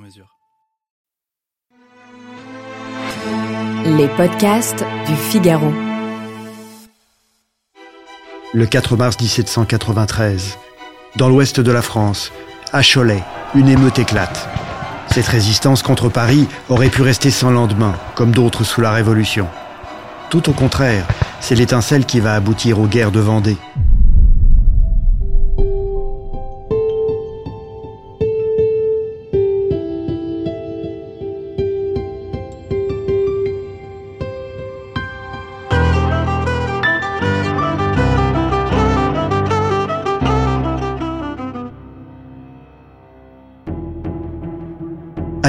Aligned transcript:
mesure. 0.00 0.36
Les 3.84 4.08
podcasts 4.08 4.84
du 5.06 5.14
Figaro. 5.14 5.72
Le 8.52 8.66
4 8.66 8.96
mars 8.96 9.18
1793, 9.20 10.58
dans 11.16 11.28
l'ouest 11.28 11.60
de 11.60 11.70
la 11.70 11.82
France, 11.82 12.32
à 12.72 12.82
Cholet, 12.82 13.22
une 13.54 13.68
émeute 13.68 13.98
éclate. 13.98 14.48
Cette 15.12 15.28
résistance 15.28 15.82
contre 15.82 16.08
Paris 16.08 16.48
aurait 16.68 16.88
pu 16.88 17.02
rester 17.02 17.30
sans 17.30 17.50
lendemain, 17.50 17.94
comme 18.14 18.32
d'autres 18.32 18.64
sous 18.64 18.80
la 18.80 18.92
Révolution. 18.92 19.48
Tout 20.30 20.48
au 20.48 20.52
contraire, 20.52 21.06
c'est 21.40 21.54
l'étincelle 21.54 22.06
qui 22.06 22.20
va 22.20 22.34
aboutir 22.34 22.78
aux 22.78 22.86
guerres 22.86 23.12
de 23.12 23.20
Vendée. 23.20 23.56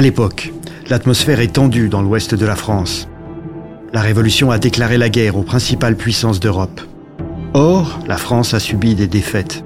L'époque, 0.02 0.52
l'atmosphère 0.90 1.40
est 1.40 1.54
tendue 1.54 1.88
dans 1.88 2.02
l'ouest 2.02 2.34
de 2.34 2.44
la 2.44 2.56
France. 2.56 3.08
La 3.92 4.00
Révolution 4.00 4.50
a 4.50 4.58
déclaré 4.58 4.98
la 4.98 5.08
guerre 5.08 5.36
aux 5.36 5.42
principales 5.42 5.96
puissances 5.96 6.40
d'Europe. 6.40 6.80
Or, 7.54 8.00
la 8.08 8.16
France 8.16 8.52
a 8.52 8.60
subi 8.60 8.94
des 8.94 9.06
défaites. 9.06 9.64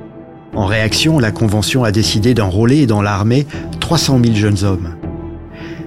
En 0.54 0.66
réaction, 0.66 1.18
la 1.18 1.30
Convention 1.30 1.84
a 1.84 1.90
décidé 1.90 2.34
d'enrôler 2.34 2.86
dans 2.86 3.02
l'armée 3.02 3.46
300 3.80 4.20
000 4.22 4.36
jeunes 4.36 4.64
hommes. 4.64 4.94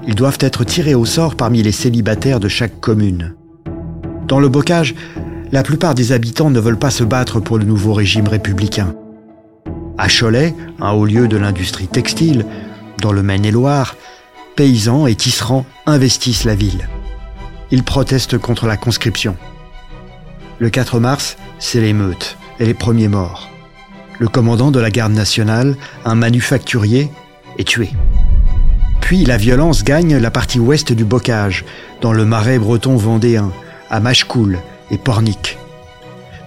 Ils 0.07 0.15
doivent 0.15 0.37
être 0.41 0.63
tirés 0.63 0.95
au 0.95 1.05
sort 1.05 1.35
parmi 1.35 1.61
les 1.61 1.71
célibataires 1.71 2.39
de 2.39 2.47
chaque 2.47 2.79
commune. 2.79 3.35
Dans 4.27 4.39
le 4.39 4.49
bocage, 4.49 4.95
la 5.51 5.63
plupart 5.63 5.93
des 5.93 6.11
habitants 6.11 6.49
ne 6.49 6.59
veulent 6.59 6.79
pas 6.79 6.91
se 6.91 7.03
battre 7.03 7.39
pour 7.39 7.59
le 7.59 7.65
nouveau 7.65 7.93
régime 7.93 8.27
républicain. 8.27 8.95
À 9.97 10.07
Cholet, 10.07 10.55
un 10.79 10.91
haut 10.91 11.05
lieu 11.05 11.27
de 11.27 11.37
l'industrie 11.37 11.87
textile, 11.87 12.45
dans 13.01 13.11
le 13.11 13.23
Maine-et-Loire, 13.23 13.95
paysans 14.59 15.07
et 15.07 15.15
tisserands 15.15 15.65
investissent 15.85 16.43
la 16.43 16.53
ville. 16.53 16.89
Ils 17.71 17.83
protestent 17.83 18.37
contre 18.37 18.67
la 18.67 18.75
conscription. 18.75 19.37
Le 20.57 20.69
4 20.69 20.99
mars, 20.99 21.37
c'est 21.59 21.79
l'émeute 21.79 22.35
et 22.59 22.65
les 22.65 22.73
premiers 22.73 23.07
morts. 23.07 23.49
Le 24.19 24.27
commandant 24.27 24.69
de 24.69 24.81
la 24.81 24.91
garde 24.91 25.13
nationale, 25.13 25.77
un 26.03 26.15
manufacturier, 26.15 27.09
est 27.57 27.65
tué. 27.65 27.91
Puis 28.99 29.23
la 29.23 29.37
violence 29.37 29.85
gagne 29.85 30.17
la 30.17 30.29
partie 30.29 30.59
ouest 30.59 30.91
du 30.91 31.05
bocage, 31.05 31.63
dans 32.01 32.11
le 32.11 32.25
marais 32.25 32.59
breton 32.59 32.97
vendéen, 32.97 33.53
à 33.89 34.01
Machecoul 34.01 34.59
et 34.91 34.97
Pornic. 34.97 35.57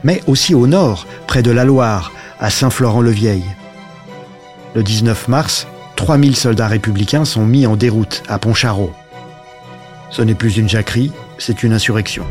Mais 0.05 0.21
aussi 0.27 0.55
au 0.55 0.67
nord, 0.67 1.07
près 1.27 1.43
de 1.43 1.51
la 1.51 1.65
Loire, 1.65 2.13
à 2.39 2.51
Saint-Florent-le-Vieil. 2.51 3.45
Le 4.75 4.83
19 4.83 5.29
mars, 5.29 5.67
3000 6.03 6.35
soldats 6.35 6.67
républicains 6.67 7.25
sont 7.25 7.47
mis 7.47 7.65
en 7.65 7.77
déroute 7.77 8.25
à 8.27 8.41
Pontcharot. 8.41 8.93
Ce 10.11 10.21
n'est 10.21 10.35
plus 10.35 10.57
une 10.57 10.69
jacquerie, 10.69 11.13
c'est 11.39 11.63
une 11.63 11.73
insurrection. 11.73 12.25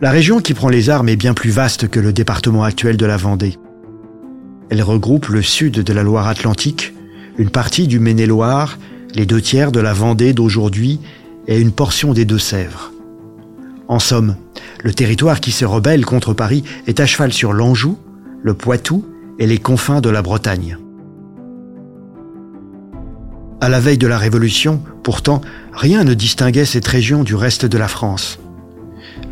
La 0.00 0.10
région 0.10 0.40
qui 0.40 0.52
prend 0.52 0.68
les 0.68 0.90
armes 0.90 1.08
est 1.08 1.14
bien 1.14 1.32
plus 1.32 1.50
vaste 1.50 1.86
que 1.86 2.00
le 2.00 2.12
département 2.12 2.64
actuel 2.64 2.96
de 2.96 3.06
la 3.06 3.16
Vendée. 3.16 3.56
Elle 4.68 4.82
regroupe 4.82 5.28
le 5.28 5.42
sud 5.42 5.74
de 5.74 5.92
la 5.92 6.02
Loire-Atlantique, 6.02 6.92
une 7.38 7.50
partie 7.50 7.86
du 7.86 8.00
Maine-et-Loire, 8.00 8.78
les 9.14 9.26
deux 9.26 9.40
tiers 9.40 9.70
de 9.70 9.78
la 9.78 9.92
Vendée 9.92 10.32
d'aujourd'hui 10.32 10.98
et 11.46 11.60
une 11.60 11.70
portion 11.70 12.14
des 12.14 12.24
Deux-Sèvres. 12.24 12.90
En 13.86 14.00
somme, 14.00 14.34
le 14.82 14.92
territoire 14.92 15.38
qui 15.38 15.52
se 15.52 15.64
rebelle 15.64 16.04
contre 16.04 16.34
Paris 16.34 16.64
est 16.88 16.98
à 16.98 17.06
cheval 17.06 17.32
sur 17.32 17.52
l'Anjou, 17.52 17.96
le 18.42 18.54
Poitou 18.54 19.04
et 19.40 19.46
les 19.46 19.58
confins 19.58 20.00
de 20.00 20.10
la 20.10 20.22
Bretagne. 20.22 20.76
À 23.62 23.68
la 23.68 23.80
veille 23.80 23.98
de 23.98 24.06
la 24.06 24.18
Révolution, 24.18 24.82
pourtant, 25.02 25.40
rien 25.72 26.04
ne 26.04 26.14
distinguait 26.14 26.66
cette 26.66 26.86
région 26.86 27.24
du 27.24 27.34
reste 27.34 27.66
de 27.66 27.78
la 27.78 27.88
France. 27.88 28.38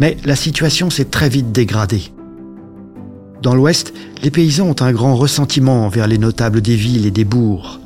Mais 0.01 0.17
la 0.25 0.35
situation 0.35 0.91
s'est 0.91 1.07
très 1.07 1.29
vite 1.29 1.53
dégradée. 1.53 2.13
Dans 3.43 3.55
l'Ouest, 3.55 3.95
les 4.23 4.31
paysans 4.31 4.69
ont 4.69 4.83
un 4.83 4.93
grand 4.93 5.15
ressentiment 5.15 5.85
envers 5.85 6.09
les 6.09 6.19
notables 6.19 6.61
des 6.63 6.75
villes 6.75 7.07
et 7.07 7.11
des 7.11 7.25
bourgs. 7.25 7.79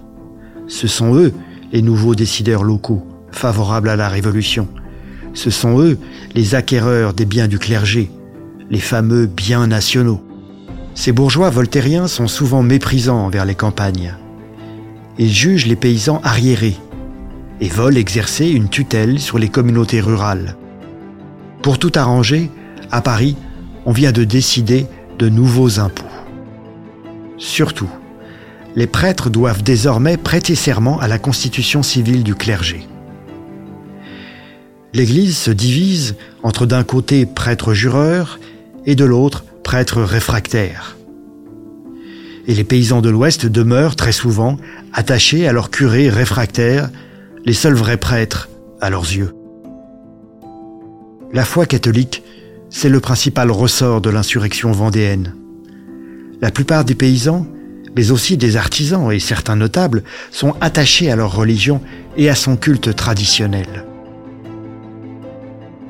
Ce 0.69 0.87
sont 0.87 1.15
eux, 1.15 1.33
les 1.73 1.83
nouveaux 1.83 2.15
décideurs 2.15 2.63
locaux, 2.63 3.07
favorables 3.33 3.89
à 3.89 3.97
la 3.97 4.09
Révolution. 4.09 4.69
Ce 5.35 5.51
sont 5.51 5.81
eux, 5.81 5.99
les 6.35 6.55
acquéreurs 6.55 7.15
des 7.15 7.27
biens 7.27 7.49
du 7.49 7.59
clergé, 7.59 8.11
les 8.71 8.81
fameux 8.81 9.27
biens 9.27 9.67
nationaux. 9.67 10.23
Ces 10.95 11.13
bourgeois 11.13 11.51
voltairiens 11.51 12.07
sont 12.07 12.29
souvent 12.29 12.63
méprisants 12.63 13.25
envers 13.25 13.45
les 13.45 13.55
campagnes. 13.55 14.15
Ils 15.19 15.33
jugent 15.33 15.67
les 15.67 15.77
paysans 15.77 16.21
arriérés 16.23 16.77
et 17.61 17.69
veulent 17.69 17.97
exercer 17.97 18.49
une 18.49 18.69
tutelle 18.69 19.19
sur 19.19 19.39
les 19.39 19.49
communautés 19.49 20.01
rurales. 20.01 20.57
Pour 21.63 21.79
tout 21.79 21.93
arranger, 21.95 22.51
à 22.91 23.01
Paris, 23.01 23.37
on 23.87 23.93
vient 23.93 24.13
de 24.13 24.25
décider 24.25 24.87
de 25.19 25.29
nouveaux 25.29 25.81
impôts. 25.81 26.05
Surtout, 27.39 27.91
les 28.75 28.87
prêtres 28.87 29.31
doivent 29.31 29.63
désormais 29.63 30.17
prêter 30.17 30.55
serment 30.55 30.99
à 31.01 31.09
la 31.09 31.19
constitution 31.19 31.83
civile 31.83 32.23
du 32.23 32.35
clergé. 32.35 32.87
L'Église 34.95 35.37
se 35.37 35.51
divise 35.51 36.17
entre 36.43 36.67
d'un 36.67 36.85
côté 36.85 37.27
prêtres 37.27 37.73
jureurs 37.73 38.39
et 38.85 38.95
de 38.95 39.05
l'autre 39.05 39.45
prêtres 39.73 40.03
réfractaires. 40.03 40.99
Et 42.47 42.55
les 42.55 42.63
paysans 42.63 43.01
de 43.01 43.09
l'Ouest 43.09 43.47
demeurent 43.47 43.97
très 43.97 44.13
souvent 44.13 44.59
attachés 44.93 45.49
à 45.49 45.55
leurs 45.55 45.71
curés 45.71 46.11
réfractaires, 46.11 46.91
les 47.47 47.55
seuls 47.55 47.73
vrais 47.73 47.97
prêtres 47.97 48.51
à 48.83 48.91
leurs 48.91 49.11
yeux. 49.11 49.35
La 51.33 51.47
foi 51.47 51.65
catholique, 51.65 52.23
c'est 52.69 52.91
le 52.91 53.01
principal 53.01 53.51
ressort 53.51 54.03
de 54.03 54.11
l'insurrection 54.11 54.73
vendéenne. 54.73 55.35
La 56.43 56.51
plupart 56.51 56.85
des 56.85 56.95
paysans, 56.95 57.47
mais 57.97 58.11
aussi 58.11 58.37
des 58.37 58.59
artisans 58.59 59.11
et 59.11 59.21
certains 59.21 59.57
notables, 59.57 60.03
sont 60.31 60.55
attachés 60.61 61.11
à 61.11 61.17
leur 61.17 61.35
religion 61.35 61.81
et 62.19 62.29
à 62.29 62.35
son 62.35 62.59
culte 62.59 62.95
traditionnel. 62.95 63.87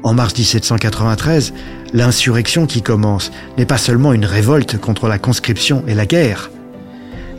En 0.03 0.15
mars 0.15 0.37
1793, 0.37 1.53
l'insurrection 1.93 2.67
qui 2.67 2.83
commence 2.83 3.31
n'est 3.57 3.67
pas 3.67 3.79
seulement 3.79 4.13
une 4.13 4.25
révolte 4.25 4.79
contre 4.79 5.07
la 5.07 5.19
conscription 5.19 5.85
et 5.87 5.95
la 5.95 6.07
guerre, 6.07 6.51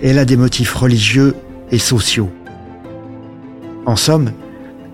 elle 0.02 0.20
a 0.20 0.26
des 0.26 0.38
motifs 0.38 0.74
religieux 0.74 1.36
et 1.72 1.80
sociaux. 1.80 2.30
En 3.86 3.96
somme, 3.96 4.32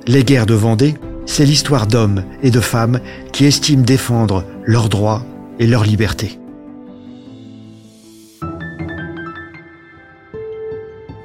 les 0.07 0.24
guerres 0.24 0.45
de 0.45 0.54
Vendée, 0.54 0.95
c'est 1.25 1.45
l'histoire 1.45 1.86
d'hommes 1.86 2.24
et 2.42 2.50
de 2.50 2.60
femmes 2.60 3.00
qui 3.31 3.45
estiment 3.45 3.83
défendre 3.83 4.45
leurs 4.65 4.89
droits 4.89 5.24
et 5.60 5.68
leur 5.68 5.83
liberté. 5.83 6.39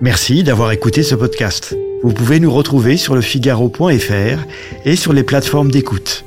Merci 0.01 0.43
d'avoir 0.43 0.73
écouté 0.73 1.03
ce 1.03 1.15
podcast. 1.15 1.75
Vous 2.03 2.13
pouvez 2.13 2.39
nous 2.39 2.51
retrouver 2.51 2.99
sur 2.99 3.15
le 3.15 3.23
figaro.fr 3.23 4.45
et 4.85 4.97
sur 4.97 5.15
les 5.15 5.23
plateformes 5.23 5.71
d'écoute. 5.71 6.27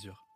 mesure. 0.00 0.29